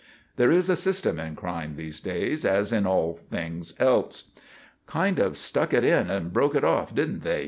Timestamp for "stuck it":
5.37-5.85